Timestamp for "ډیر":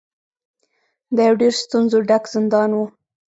1.41-1.53